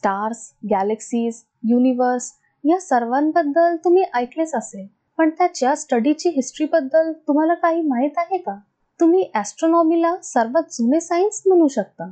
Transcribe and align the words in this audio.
Stars 0.00 0.38
galaxies 0.70 1.42
universe 1.62 2.32
या 2.64 2.78
सर्वांबद्दल 2.80 3.76
तुम्ही 3.76 4.02
ऐकलेच 4.14 4.54
असेल. 4.54 4.86
पण 5.18 5.30
त्याच्या 5.30 5.74
स्टडीची 5.76 6.28
हिस्ट्रीबद्दल 6.28 7.10
तुम्हाला 7.28 7.54
काही 7.54 7.82
माहीत 7.82 8.18
आहे 8.18 8.38
का? 8.38 8.54
तुम्ही 9.00 9.30
ॲस्ट्रॉनॉमीला 9.34 10.14
सर्वात 10.22 10.72
जुने 10.72 11.00
सायन्स 11.00 11.42
म्हणू 11.46 11.66
शकता. 11.68 12.10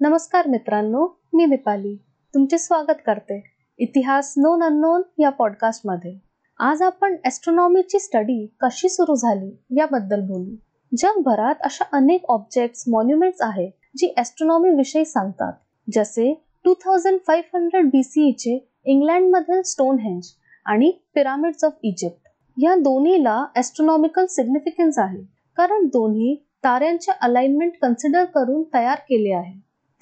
नमस्कार 0.00 0.46
मित्रांनो 0.46 1.06
मी 1.32 1.46
दीपाली. 1.46 1.94
तुमचे 2.34 2.58
स्वागत 2.58 3.00
करते 3.06 3.42
इतिहास 3.78 4.34
नोन 4.36 4.62
अननोन 4.62 5.02
या 5.18 5.30
पॉडकास्टमध्ये 5.30 6.14
आज 6.60 6.82
आपण 6.82 7.16
ॲस्ट्रॉनॉमीची 7.24 7.98
स्टडी 7.98 8.46
कशी 8.60 8.88
सुरू 8.88 9.14
झाली 9.14 9.50
याबद्दल 9.78 10.26
बोलू. 10.28 10.54
जगभरात 10.92 11.64
अशा 11.64 11.84
अनेक 11.92 12.30
ऑब्जेक्ट्स 12.30 12.84
मॉन्युमेंट्स 12.88 13.42
आहेत 13.42 13.72
जी 13.96 14.12
ॲस्ट्रॉनॉमी 14.16 14.76
विषयी 14.76 15.04
सांगतात. 15.04 15.52
जसे 15.88 16.32
two 16.70 16.74
thousand 16.74 17.18
five 17.26 17.56
hundred 17.56 17.86
B 17.90 18.02
सीईचे 18.02 18.52
इंग्लंडमधील 18.86 20.20
आणि 20.66 20.90
पिरामिड्स 21.14 21.64
ऑफ 21.64 21.78
इजिप्त 21.84 22.28
या 22.56 22.74
दोन्हीला 22.74 23.34
ॲस्ट्रॉनॉमिकल 23.56 24.26
सिग्निफिकन्स 24.30 24.98
आहे. 24.98 25.18
कारण 25.56 25.86
दोन्ही 25.86 26.34
ताऱ्यांचे 26.64 27.12
अलाइनमेंट 27.22 27.72
कन्सिडर 27.82 28.24
करून 28.24 28.62
तयार 28.74 28.98
केले 29.08 29.32
आहे. 29.32 29.52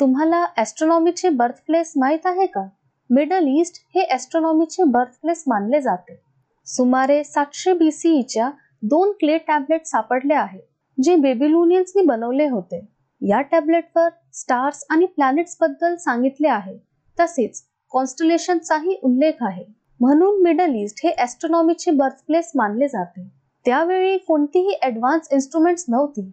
तुम्हाला 0.01 0.45
ॲस्ट्रॉनॉमीचे 0.57 1.29
बर्थ 1.29 1.65
प्लेस 1.67 1.93
माहीत 1.97 2.27
आहे 2.27 2.47
का? 2.47 2.67
मिडल 3.11 3.49
ईस्ट 3.61 3.83
हे 3.95 4.07
ॲस्ट्रॉनॉमीचे 4.11 4.85
बर्थ 4.91 5.19
प्लेस 5.23 5.45
मानले 5.49 5.81
जाते. 5.81 6.21
सुमारे 6.67 7.23
सातशे 7.25 7.73
बी 7.73 7.91
सीईच्या 7.93 8.51
दोन 8.83 9.13
क्ले 9.21 9.39
टॅबलेट 9.39 9.87
सापडले 9.87 10.35
आहेत 10.35 11.03
जे 11.03 11.17
बेबिलोनियन्सनी 11.17 12.03
बनवले 12.03 12.49
होते. 12.49 12.87
या 13.23 13.41
टॅबलेटवर 13.41 14.09
स्टार्स 14.33 14.85
आणि 14.91 15.07
प्लॅनेट्सबद्दल 15.07 15.97
सांगितले 15.97 16.49
आहे. 16.49 16.77
तसेच 17.19 17.63
कॉन्स्टलेशनचाही 17.93 18.99
उल्लेख 19.03 19.43
आहे. 19.43 19.65
म्हणून 20.01 20.43
मिडल 20.43 20.75
ईस्ट 20.75 21.01
हे 21.05 21.13
ॲस्ट्रॉनॉमीचे 21.19 21.91
बर्थ 21.91 22.25
प्लेस 22.27 22.51
मानले 22.57 22.89
जाते. 22.89 23.29
त्यावेळी 23.67 24.19
कोणतीही 24.19 24.79
ॲडव्हान्स 24.83 25.29
इन्स्ट्रुमेंट्स 25.33 25.85
नव्हती. 25.89 26.31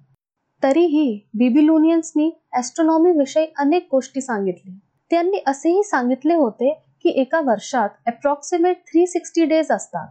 तरीही 0.63 1.19
बिबिलोनियन्सनी 1.33 2.29
ॲस्ट्रॉनॉमी 2.53 3.11
विषयी 3.11 3.45
अनेक 3.59 3.88
गोष्टी 3.91 4.21
सांगितली. 4.21 4.77
त्यांनी 5.11 5.41
असेही 5.47 5.83
सांगितले 5.83 6.33
होते 6.33 6.73
की 7.03 7.09
एका 7.21 7.41
वर्षात 7.41 7.89
अप्रॉक्सिमेट 8.07 8.77
थ्री 8.88 9.05
सिक्स्टी 9.07 9.45
डेज 9.45 9.71
असतात. 9.71 10.07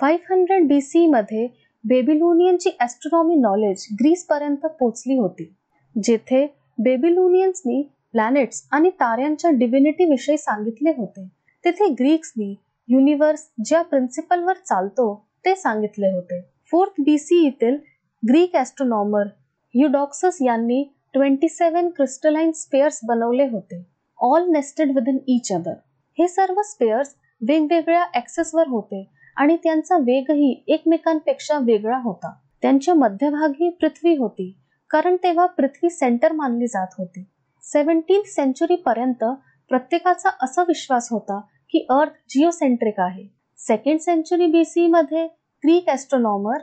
फाईव्ह 0.00 0.32
हंड्रेड 0.32 0.66
बी 0.68 0.80
सी 0.80 1.06
मध्ये 1.06 1.46
बेबिलोनियनची 1.84 2.70
ॲस्ट्रॉनॉमी 2.80 3.34
नॉलेज 3.34 3.86
ग्रीसपर्यंत 3.94 4.66
पोचली 4.80 5.16
होती. 5.18 5.52
जेथे 5.94 6.46
बेबिलोनियन्सनी 6.78 7.82
प्लॅनेट्स 8.12 8.66
आणि 8.72 8.90
ताऱ्यांच्या 8.90 9.50
डिव्हिनिटी 9.50 10.04
विषयी 10.10 10.36
सांगितले 10.38 10.90
होते 10.96 11.26
तेथे 11.64 11.88
ग्रीक्सनी 11.94 12.54
युनिव्हर्स 12.88 13.48
ज्या 13.64 13.82
प्रिन्सिपलवर 13.82 14.56
चालतो 14.58 15.14
ते 15.44 15.54
सांगितले 15.56 16.10
होते. 16.12 16.40
फोर्थ 16.72 17.00
बी 17.04 17.16
सी 17.18 17.42
येथील 17.44 17.76
ग्रीक 18.22 18.56
ॲस्ट्रॉनॉमर 18.56 19.26
युडॉक्सस 19.74 20.38
यांनी 20.42 20.82
ट्वेंटी 21.14 21.48
सेवन 21.48 21.88
क्रिस्टलाइन 21.88 22.50
स्पेअर्स 22.52 23.00
बनवले 23.08 23.46
होते 23.48 23.82
all 24.18 24.50
nested 24.52 24.94
within 25.08 25.18
each 25.28 25.52
other 25.52 25.74
हे 26.18 26.28
सर्व 26.28 26.60
स्पेअर्स 26.62 27.14
वेगवेगळ्या 27.40 28.04
ॲक्सेसवर 28.14 28.68
होते 28.68 29.04
आणि 29.36 29.56
त्यांचा 29.56 29.96
वेगही 29.96 30.54
एकमेकांपेक्षा 30.68 31.58
वेगळा 31.58 31.98
होता. 32.04 32.32
त्यांच्या 32.62 32.94
मध्यभागी 32.94 33.68
पृथ्वी 33.70 34.14
होती. 34.16 34.52
कारण 34.90 35.16
तेव्हा 35.22 35.46
पृथ्वी 35.46 35.90
सेंटर 35.90 36.32
मानली 36.32 36.66
जात 36.66 36.94
होती. 36.98 37.24
सेव्हन्टीन 37.64 38.22
सेंचुरी 38.26 38.76
पर्यंत 38.76 39.24
प्रत्येकाचा 39.70 40.30
असा 40.42 40.62
विश्वास 40.68 41.08
होता 41.10 41.40
की 41.70 41.86
अर्थ 41.90 42.12
जिओसेंट्रिक 42.30 43.00
आहे. 43.00 43.26
सेकंड 43.58 44.00
सेंचुरी 44.00 44.46
बी 44.46 44.64
सी 44.64 44.86
मध्ये 44.86 45.26
Greek 45.62 45.88
astronomer 45.88 46.58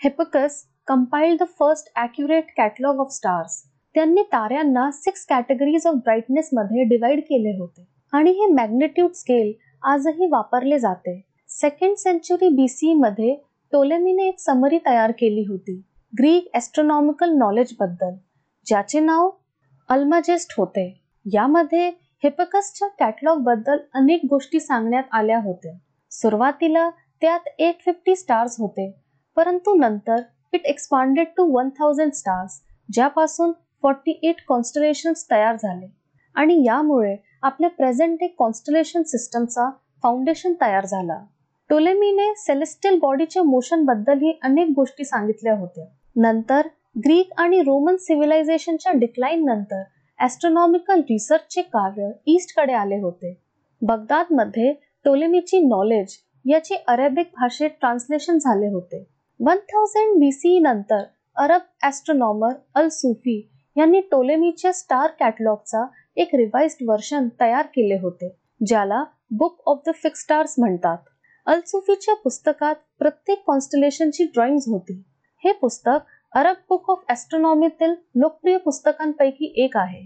Hipparchus 0.00 0.64
compiled 0.88 1.42
the 1.42 1.46
first 1.60 1.90
accurate 1.96 2.50
catalogue 2.56 3.00
of 3.00 3.12
stars 3.12 3.62
त्यांनी 3.94 4.22
ताऱ्यांना 4.32 4.90
सिक्स 4.90 5.24
कॅटेगरीज 5.26 5.86
ऑफ 5.86 5.94
ब्राईटनेस 5.94 6.48
मध्ये 6.52 6.84
डिवाइड 6.88 7.20
केले 7.20 7.56
होते 7.58 7.86
आणि 8.12 8.30
हे 8.30 8.46
मॅग्नेट्यूड 8.52 9.12
स्केल 9.12 9.52
आजही 9.84 10.26
वापरले 10.30 10.78
जाते. 10.78 11.20
सेकंड 11.50 11.96
सेंचुरी 11.96 12.48
बी 12.48 12.68
सी 12.68 12.92
मध्ये 12.94 13.34
टोलेमीने 13.72 14.28
एक 14.28 14.40
समरी 14.40 14.78
तयार 14.86 15.10
केली 15.10 15.44
होती. 15.44 15.80
ग्रीक 16.18 16.50
ॲस्ट्रॉनॉमिकल 16.54 17.30
नॉलेजबद्दल 17.30 18.10
ज्याचे 18.66 19.00
नाव 19.00 19.30
अल्माजेस्ट 19.88 20.52
होते. 20.56 20.82
यामध्ये 21.26 21.88
हेपकसच्या 22.24 22.88
कॅटलॉगबद्दल 22.88 23.78
अनेक 23.94 24.20
गोष्टी 24.30 24.60
सांगण्यात 24.60 25.04
आल्या 25.12 25.38
होत्या. 25.38 25.72
सुरुवातीला 26.12 26.88
त्यात 27.20 27.48
एट 27.58 27.80
फिफ्टी 27.84 28.14
स्टार्स 28.16 28.56
होते 28.58 28.90
परंतु 29.36 29.74
नंतर 29.74 30.20
it 30.52 30.66
expanded 30.66 31.26
to 31.36 31.46
one 31.56 31.68
thousand 31.78 32.12
stars 32.12 32.60
ज्यापासून 32.92 33.52
फॉर्टी 33.82 34.18
एट 34.22 34.44
कॉन्स्टलेशन्स 34.48 35.26
तयार 35.30 35.56
झाले. 35.56 35.86
आणि 36.36 36.62
यामुळे 36.66 37.16
आपल्या 37.42 37.70
प्रेझेंट 37.70 38.16
डे 38.20 38.26
कॉन्स्टलेशन 38.28 39.02
सिस्टमचा 39.02 39.68
फाउंडेशन 40.02 40.52
तयार 40.60 40.86
झाला. 40.86 41.18
टोलेमीने 41.70 42.32
सेलेस्टियल 42.36 42.98
बॉडीच्या 42.98 43.42
मोशन 43.42 43.84
बद्दलही 43.84 44.38
अनेक 44.42 44.70
गोष्टी 44.76 45.04
सांगितल्या 45.04 45.58
होत्या. 45.58 45.84
नंतर 46.16 46.66
ग्रीक 46.96 47.32
आणि 47.40 47.60
रोमन 47.60 47.96
सिव्हिलायझेशनच्या 47.96 48.92
डिक्लाईन 48.92 49.44
नंतर 49.44 49.82
ॲस्ट्रॉनॉमिकल 50.18 51.00
रिसर्चचे 51.00 51.62
कार्य 51.62 52.10
ईस्टकडे 52.26 52.72
आले 52.72 53.00
होते. 53.00 53.32
बगदादमध्ये 53.82 54.72
टोलेमीची 55.04 55.58
नॉलेज 55.60 56.16
याचे 56.44 56.74
अरेबिक 56.88 57.26
भाषेत 57.36 57.70
ट्रान्सलेशन 57.80 58.38
झाले 58.38 58.68
होते. 58.68 59.04
वन 59.40 59.58
थाउजंड 59.72 60.18
बी 60.20 60.30
सी 60.32 60.58
नंतर 60.58 61.02
अरब 61.36 61.62
ॲस्ट्रॉनॉमर 61.82 62.52
अल 62.74 62.88
सुफी 62.88 63.40
यांनी 63.76 64.00
टोलेमीच्या 64.10 64.72
स्टार 64.72 65.10
कॅटलॉगचा 65.20 65.84
एक 66.16 66.34
रिवाइज्ड 66.34 66.88
वर्शन 66.88 67.28
तयार 67.40 67.66
केले 67.66 67.98
होते 67.98 68.28
ज्याला 68.60 69.02
book 69.30 69.62
of 69.66 69.80
the 69.86 69.92
fix 69.94 70.22
stars 70.22 70.54
म्हणतात. 70.58 70.98
अल 71.46 71.60
सुफीच्या 71.66 72.14
पुस्तकात 72.14 72.74
प्रत्येक 72.98 73.42
कॉन्स्टलेशनची 73.46 74.24
ड्रॉइंग्स 74.24 74.68
होती. 74.68 75.02
हे 75.44 75.52
पुस्तक 75.52 76.04
अरब 76.32 76.56
बुक 76.68 76.88
ऑफ 76.90 77.00
ॲस्ट्रॉनॉमीतील 77.10 77.94
लोकप्रिय 78.16 78.56
पुस्तकांपैकी 78.58 79.52
एक 79.64 79.76
आहे. 79.76 80.00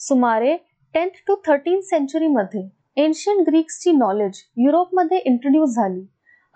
सुमारे 0.00 0.56
टेन्थ 0.94 1.12
टू 1.26 1.34
थर्टीन 1.46 1.80
सेंचुरीमध्ये 1.80 2.62
एन्शियन 2.96 3.40
ग्रीक्सची 3.42 3.92
नॉलेज 3.92 4.42
युरोपमध्ये 4.56 5.18
इंट्रोड्यूस 5.18 5.74
झाली. 5.76 6.04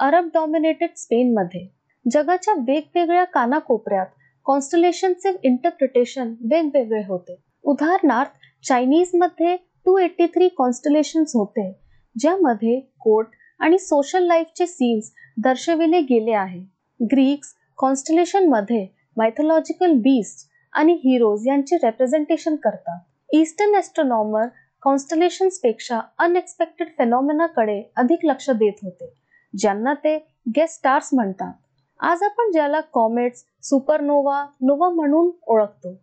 अरब 0.01 0.29
डॉमिनेटेड 0.35 0.91
स्पेनमध्ये 0.97 1.67
जगाच्या 2.07 2.55
वेगवेगळ्या 2.59 3.25
कानाकोपऱ्यात 3.25 4.07
कॉन्स्टलेशनचे 4.47 5.33
इंटरप्रिटेशन 5.43 6.35
वेगवेगळे 6.51 7.03
होते. 7.09 7.41
उदाहरणार्थ 7.65 8.31
चायनीजमध्ये 8.65 9.57
टू 9.87 9.99
एटी 9.99 10.27
थ्री 10.27 10.49
कॉन्स्टलेशन्स 10.59 11.37
होते 11.37 11.71
ज्यामध्ये 12.17 12.81
कोर्ट 13.01 13.29
आणि 13.61 13.79
सोशल 13.79 14.27
लाईफचे 14.27 14.67
सीन्स 14.67 15.13
दर्शविले 15.45 16.01
गेले 16.11 16.33
आहे. 16.35 16.61
ग्रीक्स 17.01 17.55
कॉन्स्टलेशनमध्ये 17.79 18.87
मायथोलॉजिकल 19.17 19.93
बीस्ट 19.93 20.49
आणि 20.73 20.93
हिरोज 21.05 21.47
यांचे 21.49 21.77
रेप्रेझेंटेशन 21.77 22.57
करतात. 22.57 22.99
ईस्टर्न 23.33 23.75
ॲस्ट्रॉनॉमर 23.75 24.47
कॉन्स्टलेशन्सपेक्षा 24.83 26.01
अनएक्सपेक्टेड 26.19 26.89
फेनॉमिनाकडे 26.99 27.83
अधिक 27.97 28.25
लक्ष 28.25 28.51
देत 28.51 28.83
होते 28.83 29.13
ज्यांना 29.55 29.95
ते 29.95 30.17
गेस्ट 30.57 30.75
स्टार्स 30.75 31.09
म्हणतात. 31.15 31.53
आज 32.01 32.23
आपण 32.23 32.51
ज्याला 32.53 32.81
कॉमेट्स 32.93 33.45
सुपरनोवा 33.63 34.45
नोवा 34.61 34.89
म्हणून 34.91 35.31
ओळखतो. 35.47 35.95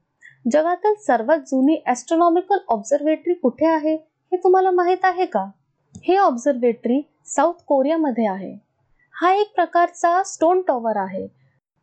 जगातील 0.52 0.94
सर्वात 1.02 1.40
जुनी 1.40 1.82
ॲस्ट्रॉनॉमिकल 1.86 2.58
ऑब्झर्वेटरी 2.68 3.34
कुठे 3.34 3.66
आहे 3.66 3.94
हे 3.96 4.38
तुम्हाला 4.38 4.72
माहीत 4.72 5.04
आहे 5.04 5.26
का? 5.26 5.46
हे 6.04 6.18
ऑब्झर्वेटरी 6.18 7.02
साऊथ 7.26 7.64
कोरियामध्ये 7.68 8.28
आहे. 8.28 8.54
हा 9.16 9.34
एक 9.34 9.54
प्रकारचा 9.56 10.22
स्टोन 10.24 10.62
टॉवर 10.62 10.98
आहे. 10.98 11.28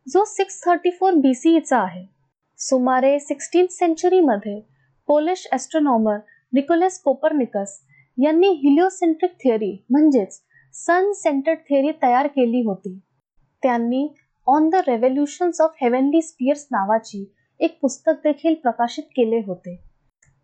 जो 0.07 0.23
सिक्स 0.25 0.61
थर्टी 0.61 0.89
फोर 0.91 1.13
बी 1.13 1.33
सीचा 1.33 1.77
आहे. 1.77 2.05
सुमारे 2.59 3.19
सिक्स्टीन 3.19 3.65
सेंचुरीमध्ये 3.71 4.59
पोलिश 5.07 5.47
ॲस्ट्रॉनॉमर 5.51 6.17
निकोलस 6.53 6.99
कोपरनिकस 7.01 7.77
यांनी 8.17 8.47
हिलिओसेंट्रिक 8.63 9.31
थिअरी 9.33 9.71
म्हणजेच 9.89 10.39
सन 10.73 11.11
सेंटर्ड 11.11 11.59
थिअरी 11.59 11.91
तयार 12.03 12.27
केली 12.27 12.61
होती. 12.65 12.97
त्यांनी 13.63 14.07
on 14.47 14.69
the 14.69 14.75
revolutions 14.87 15.61
of 15.61 15.75
heavenly 15.81 16.21
spheres 16.21 16.67
नावाची 16.71 17.23
एक 17.59 17.79
पुस्तक 17.81 18.21
देखील 18.23 18.53
प्रकाशित 18.53 19.03
केले 19.15 19.39
होते. 19.47 19.75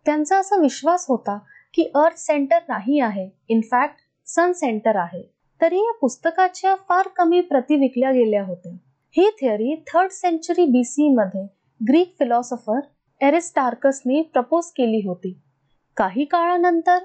त्यांचा 0.06 0.38
असा 0.38 0.56
विश्वास 0.56 1.06
होता 1.08 1.38
की 1.74 1.90
अर्थ 1.94 2.18
सेंटर 2.18 2.58
नाही 2.68 3.00
आहे 3.00 3.30
इनफॅक्ट 3.48 3.96
सन 4.26 4.52
सेंटर 4.52 4.96
आहे. 4.96 5.22
तरी 5.60 5.78
या 5.78 5.92
पुस्तकाच्या 6.00 6.74
फार 6.88 7.08
कमी 7.16 7.40
प्रती 7.40 7.76
विकल्या 7.76 8.12
गेल्या 8.12 8.44
होत्या. 8.44 8.76
ही 9.16 9.28
theory 9.30 9.74
third 9.88 10.10
century 10.10 10.64
B 10.66 10.82
C 10.84 11.08
मध्ये 11.08 11.42
ग्रीक 11.80 12.14
फिलॉसॉफर 12.18 12.80
एरिस्टार्कसने 13.20 14.20
प्रपोज 14.32 14.66
केली 14.66 15.00
होती. 15.06 15.32
काही 15.96 16.24
काळानंतर 16.24 16.98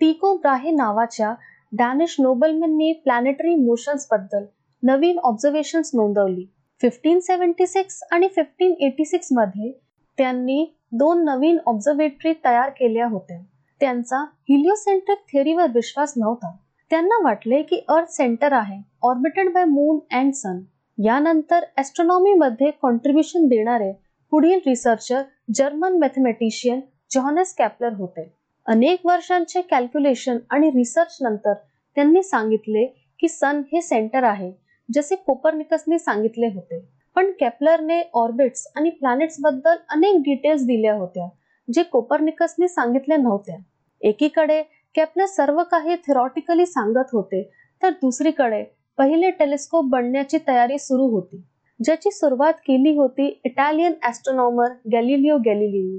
टिको 0.00 0.34
ब्राहे 0.36 0.70
नावाच्या 0.70 1.32
डॅनिश 1.72 2.16
नोबलमॅनने 2.20 2.92
प्लॅनेटरी 3.04 3.54
मोशन्सबद्दल 3.54 4.44
नवीन 4.82 5.18
ऑब्झर्वेशन्स 5.18 5.90
नोंदवली. 5.94 6.44
फिफ्टीन 6.80 7.20
सेव्हन्टी 7.20 7.66
सिक्स 7.66 8.02
आणि 8.12 8.28
फिफ्टीन 8.36 8.74
एटी 8.80 9.04
सिक्समध्ये 9.04 9.72
त्यांनी 10.18 10.64
दोन 10.92 11.24
नवीन 11.24 11.58
ऑब्झर्वेटरी 11.66 12.32
तयार 12.44 12.70
केल्या 12.70 13.06
होत्या. 13.06 13.40
त्यांचा 13.80 14.24
हिलिओसेंट्रिक 14.48 15.18
थेअरीवर 15.32 15.70
विश्वास 15.74 16.14
नव्हता. 16.16 16.56
त्यांना 16.90 17.22
वाटले 17.24 17.62
की 17.62 17.84
अर्थ 17.88 18.08
सेंटर 18.08 18.52
आहे 18.52 18.80
orbited 19.02 19.52
by 19.52 19.64
moon 19.64 19.98
and 20.12 20.32
sun 20.32 20.60
यानंतर 20.98 21.64
ॲस्ट्रॉनॉमीमध्ये 21.76 22.70
कॉन्ट्रीब्युशन 22.82 23.46
देणारे 23.48 23.92
पुढील 24.32 24.58
researcher 24.66 25.22
German 25.54 25.98
mathematician 25.98 26.80
Johannes 27.10 27.54
Kepler 27.54 27.92
होते. 27.94 28.30
अनेक 28.66 29.06
वर्षांचे 29.06 29.60
कॅल्क्युलेशन 29.60 30.38
आणि 30.50 30.70
रिसर्च 30.70 31.16
नंतर 31.22 31.54
त्यांनी 31.96 32.22
सांगितले 32.22 32.84
की 33.20 33.28
सन 33.28 33.60
हे 33.72 33.82
सेंटर 33.82 34.24
आहे 34.24 34.50
जसे 34.88 35.16
कोपरनिकसने 35.16 35.98
सांगितले 35.98 36.46
होते. 36.46 36.80
पण 37.16 37.30
केपलरने 37.40 38.00
ऑर्बिट्स 38.14 38.66
आणि 38.76 38.90
प्लॅनेट्सबद्दल 38.90 39.76
अनेक 39.90 40.16
डिटेल्स 40.22 40.64
दिल्या 40.66 40.94
होत्या 40.94 41.28
जे 41.68 41.82
कोपरनिकसने 41.82 42.68
सांगितले 42.68 43.16
नव्हत्या. 43.16 43.56
एकीकडे 44.02 44.62
कॅपलर 44.94 45.26
सर्व 45.26 45.62
काही 45.70 45.96
थेरॉटिकली 46.06 46.66
सांगत 46.66 47.12
होते 47.12 47.42
तर 47.82 47.90
दुसरीकडे 47.92 48.62
पहिले 48.98 49.30
टेलिस्कोप 49.30 49.84
बनण्याची 49.90 50.38
तयारी 50.46 50.78
सुरू 50.78 51.06
होती 51.10 51.42
ज्याची 51.80 52.10
सुरुवात 52.10 52.52
केली 52.66 52.94
होती 52.96 53.26
Italian 53.44 53.92
astronomer 54.02 54.72
Galileo 54.92 55.36
Galileo. 55.46 55.98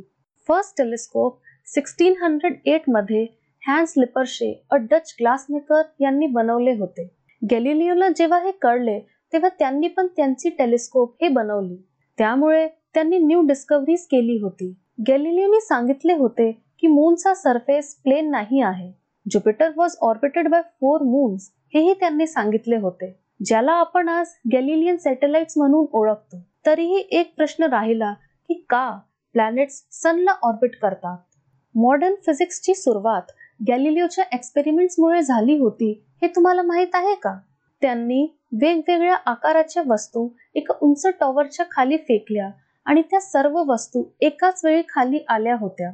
First 0.50 0.78
telescope 0.78 1.38
sixteen 1.68 2.14
hundred 2.22 2.56
एटमध्ये 2.66 3.26
Hans 3.64 3.94
Lippershey 3.98 4.52
a 4.72 4.76
Dutch 4.92 5.16
glassmaker 5.20 5.82
यांनी 6.00 6.28
बनवले 6.28 6.74
होते. 6.78 7.08
गॅलिलिओला 7.42 8.10
जेव्हा 8.10 8.40
हे 8.40 8.52
कळले 8.62 9.00
तेव्हा 9.34 9.50
त्यांनी 9.60 9.88
पण 9.88 10.08
त्यांची 10.08 10.50
टेलिस्कोप 10.50 11.16
हे 11.22 11.28
बनवली. 11.28 11.76
त्यामुळे 12.18 12.68
त्यांनी 12.68 13.18
न्यू 13.18 13.42
डिस्कवरीज 13.42 14.06
केली 14.08 14.38
होती. 14.42 14.74
गॅलिलिओने 15.08 15.60
सांगितले 15.62 16.14
होते 16.14 16.52
की 16.80 16.88
मूनचा 16.88 17.34
सरफेस 17.34 17.96
प्लेन 17.96 18.30
नाही 18.32 18.62
आहे. 18.62 18.92
Jupiter 19.26 19.72
was 19.78 19.96
orbited 20.02 20.48
by 20.48 20.62
four 20.62 21.04
moons 21.04 21.50
हेही 21.76 21.94
त्यांनी 21.94 22.26
सांगितले 22.28 22.76
होते. 22.76 23.12
ज्याला 23.46 23.72
आपण 23.72 24.10
आज 24.10 24.28
गॅलिलियन 24.54 24.98
सॅटेलाइट्स 24.98 25.58
म्हणून 25.58 25.86
ओळखतो 25.92 26.38
तरीही 26.66 27.04
एक 27.12 27.34
प्रश्न 27.38 27.64
राहिला 27.64 28.12
की 28.50 28.54
का 28.70 29.00
प्लॅनेट्स 29.34 29.82
सनला 29.92 30.32
ऑर्बिट 30.42 30.76
करतात? 30.82 31.18
मॉडर्न 31.76 32.14
फिजिक्सची 32.26 32.74
सुरुवात 32.74 33.32
गॅलिलिओच्या 33.68 34.26
एक्सपेरिमेंट्समुळे 34.34 35.22
झाली 35.22 35.58
होती 35.58 35.92
हे 36.22 36.28
तुम्हाला 36.28 36.62
माहीत 36.62 36.96
आहे 36.96 37.16
का? 37.16 37.38
त्यांनी 37.82 38.28
वेगवेगळ्या 38.62 39.16
आकाराच्या 39.26 39.84
वस्तू 39.88 40.28
एका 40.56 40.74
उंच 40.82 41.06
टॉवरच्या 41.20 41.66
खाली 41.72 41.98
फेकल्या 41.98 42.50
आणि 42.86 43.02
त्या 43.02 43.20
सर्व 43.22 43.58
वस्तू 43.68 44.04
एकाच 44.20 44.62
वेळी 44.66 44.82
खाली 44.90 45.20
आल्या 45.30 45.56
होत्या. 45.56 45.90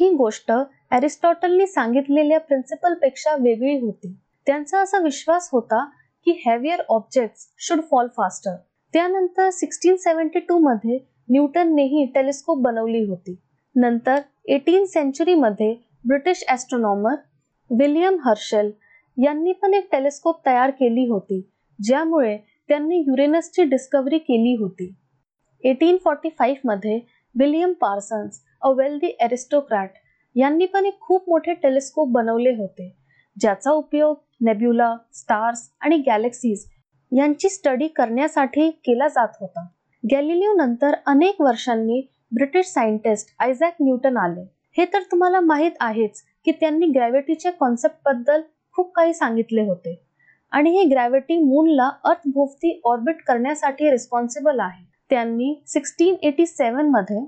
ही 0.00 0.10
गोष्ट 0.10 0.52
अरिस्टॉटलनी 0.90 1.66
सांगितलेल्या 1.66 2.40
प्रिन्सिपलपेक्षा 2.40 3.34
वेगळी 3.40 3.78
होती. 3.78 4.14
त्यांचा 4.48 4.80
असा 4.80 4.98
विश्वास 4.98 5.48
होता 5.52 5.84
की 6.26 6.32
heavier 6.46 6.80
objects 6.88 7.46
should 7.58 7.80
fall 7.90 8.06
faster 8.16 8.54
त्यानंतर 8.94 9.48
सिक्स्टीन 9.50 9.96
सेव्हन्टी 9.96 10.38
टू 10.38 10.58
मध्ये 10.58 10.98
न्यूटननेही 11.30 12.04
टेलिस्कोप 12.14 12.58
बनवली 12.62 13.04
होती. 13.04 13.34
नंतर 13.76 14.20
एटीन 14.46 14.84
सेंचुरीमध्ये 14.84 15.74
ब्रिटिश 16.08 16.44
ॲस्ट्रॉनॉमर 16.48 17.14
विलियम 17.70 18.16
हर्शेल 18.24 18.70
यांनी 19.16 19.52
पण 19.52 19.74
एक 19.74 19.88
टेलिस्कोप 19.92 20.40
तयार 20.46 20.70
केली 20.70 21.06
होती 21.08 21.40
ज्यामुळे 21.78 22.36
त्यांनी 22.68 22.98
युरेनसची 22.98 23.64
डिस्कवरी 23.64 24.18
केली 24.18 24.54
होती. 24.60 24.92
Eighteen 25.64 25.96
forty 26.04 26.28
फाईव्हमध्ये 26.38 26.98
William 27.34 27.72
Parsons 27.72 28.40
a 28.62 28.70
wealthy 28.76 29.16
aristocrat 29.20 29.90
यांनी 30.36 30.66
पण 30.66 30.86
एक 30.86 30.98
खूप 31.00 31.28
मोठे 31.28 31.54
टेलिस्कोप 31.54 32.08
बनवले 32.12 32.54
होते. 32.54 32.94
ज्याचा 33.40 33.70
उपयोग 33.70 34.16
नेब्युला 34.40 34.96
स्टार्स 35.12 35.70
आणि 35.80 35.96
गॅलेक्सीज 35.96 36.64
यांची 37.12 37.48
स्टडी 37.48 37.88
करण्यासाठी 37.88 38.70
केला 38.70 39.08
जात 39.08 39.28
होता. 39.40 39.66
गॅलिलिओ 40.10 40.52
नंतर 40.52 40.94
अनेक 41.06 41.40
वर्षांनी 41.40 42.00
ब्रिटिश 42.34 42.66
सायंटिस्ट 42.66 43.34
आयझॅक 43.38 43.74
न्यूटन 43.80 44.16
आले. 44.16 44.40
हे 44.76 44.84
तर 44.84 45.02
तुम्हाला 45.02 45.40
माहीत 45.40 45.70
आहेच 45.80 46.22
की 46.44 46.52
त्यांनी 46.52 46.86
ग्रॅव्हिटीच्या 46.86 47.52
कॉन्सेप्टबद्दल 47.52 48.40
खूप 48.72 48.92
काही 48.94 49.14
सांगितले 49.14 49.62
होते. 49.62 50.02
आणि 50.52 50.70
ही 50.70 50.84
ग्रॅव्हिटी 50.84 51.38
मूनला 51.38 51.90
अर्थभोवती 52.04 52.80
ऑर्बिट 52.84 53.22
करण्यासाठी 53.22 53.90
रिस्पॉन्सिबल 53.90 54.60
आहे. 54.60 54.84
त्यांनी 55.10 55.62
सिक्स्टीन 55.66 56.14
एटी 56.22 56.46
सेवनमध्ये 56.46 57.24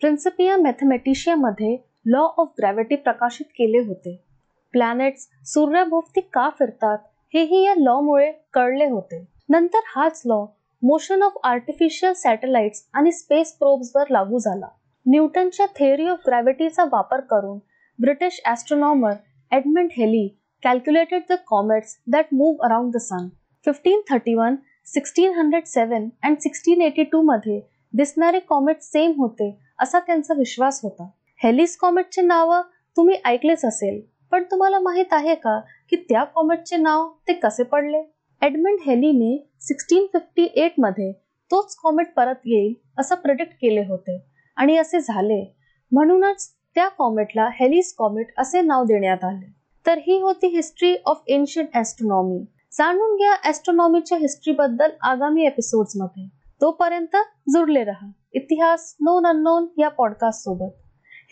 प्रिन्सिपिया 0.00 0.56
मॅथमॅटिशिया 0.56 1.36
मध्ये 1.36 1.76
लॉ 2.06 2.22
ऑफ 2.36 2.52
ग्रॅव्हिटी 2.58 2.96
प्रकाशित 2.96 3.46
केले 3.46 3.78
होते. 3.78 4.29
प्लॅनेट्स 4.72 5.26
सूर्याभोवती 5.46 6.20
का 6.32 6.48
फिरतात 6.58 6.98
हेही 7.34 7.64
या 7.64 7.74
लॉमुळे 7.76 8.30
कळले 8.54 8.86
होते. 8.90 9.24
नंतर 9.48 9.80
हाच 9.86 10.22
law 10.26 10.44
motion 10.82 11.22
of 11.22 11.38
artificial 11.44 12.12
satellites 12.16 12.84
आणि 12.94 13.12
स्पेस 13.12 13.52
प्रोब्सवर 13.58 14.10
लागू 14.10 14.38
झाला. 14.38 14.66
न्यूटनच्या 15.06 15.66
थेअरी 15.78 16.06
ऑफ 16.08 16.18
ग्रॅव्हिटीचा 16.26 16.84
वापर 16.92 17.20
करून 17.20 17.58
British 17.98 18.40
astronomer 18.44 19.12
Edmund 19.52 19.90
Halley 19.96 20.26
calculated 20.62 21.22
the 21.30 21.36
comets 21.46 21.96
that 22.12 22.26
move 22.32 22.64
around 22.64 22.92
the 22.92 22.96
sun 22.96 23.28
fifteen 23.66 24.00
thirty 24.10 24.34
one 24.34 24.56
sixteen 24.86 25.32
hundred 25.34 25.64
seven 25.66 26.08
and 26.22 26.36
sixteen 26.38 26.82
eighty 26.82 27.02
two 27.02 27.20
मध्ये 27.22 27.60
दिसणारे 27.94 28.38
कॉमेट 28.38 28.82
सेम 28.82 29.12
होते 29.18 29.50
असा 29.80 29.98
त्यांचा 29.98 30.34
विश्वास 30.34 30.80
होता. 30.82 31.08
हेलिस 31.40 31.76
कॉमेटचे 31.76 32.22
नाव 32.22 32.52
तुम्ही 32.96 33.16
ऐकलेच 33.24 33.64
असेल. 33.64 34.00
पण 34.30 34.42
तुम्हाला 34.42 34.78
माहीत 34.78 35.12
आहे 35.12 35.34
का 35.34 35.60
की 35.90 35.96
त्या 35.96 36.24
कॉमेटचे 36.24 36.76
नाव 36.76 37.08
ते 37.28 37.32
कसे 37.32 37.62
पडले? 37.62 38.02
एडमंड 38.42 38.78
हेलीने 38.86 39.48
सिक्स्टीन 39.60 40.06
फिफ्टी 40.12 40.48
एटमध्ये 40.54 41.12
तोच 41.50 41.76
कॉमेट 41.76 42.14
परत 42.14 42.34
येईल 42.44 42.74
असं 42.98 43.14
प्रिडिक्ट 43.14 43.52
केले 43.52 43.80
होते. 43.80 44.24
आणि 44.56 44.76
असे 44.76 45.00
झाले. 45.00 45.56
म्हणूनच 45.92 46.54
त्या 46.74 46.88
कॉमेटला 46.88 47.48
हेलिस 47.52 47.94
कॉमेट 47.94 48.26
असे 48.38 48.60
नाव 48.60 48.84
देण्यात 48.84 49.24
आले. 49.24 49.54
तर 49.86 49.98
ही 49.98 50.20
होती 50.20 50.46
हिस्ट्री 50.46 50.96
ऑफ 51.04 51.22
एन्शियंट 51.26 51.68
ॲस्ट्रॉनॉमी. 51.74 52.44
जाणून 52.72 53.16
घ्या 53.16 53.36
ॲस्ट्रॉनॉमीच्या 53.44 54.18
हिस्ट्री 54.18 54.52
बद्दल 54.52 54.90
आगामी 55.02 55.46
एपिसोडमध्ये. 55.46 56.28
तोपर्यंत 56.60 57.16
जुडले 57.48 57.84
रहा. 57.84 58.10
इतिहास 58.32 58.96
नोन 59.00 59.26
अननोन 59.26 59.66
या 59.78 59.88
पॉडकास्ट 59.88 60.44
सोबत. 60.44 60.72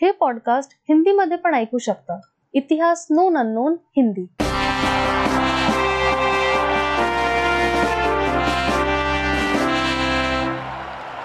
हे 0.01 0.11
पॉडकास्ट 0.11 0.71
हिंदीमध्ये 0.89 1.37
पण 1.37 1.53
ऐकू 1.55 1.77
शकता. 1.77 2.19
इतिहास 2.55 3.07
नोन 3.11 3.35
अननोन 3.35 3.79
हिंदी. 3.97 4.27